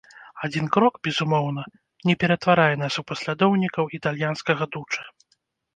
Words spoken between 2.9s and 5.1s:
у паслядоўнікаў італьянскага дучэ.